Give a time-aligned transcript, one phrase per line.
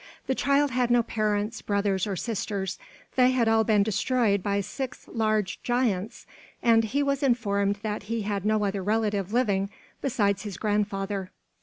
[0.25, 2.79] The child had no parents, brothers, or sisters;
[3.15, 6.25] they had all been destroyed by six large giants,
[6.63, 9.69] and he was informed that he had no other relative living
[10.01, 11.29] besides his grandfather.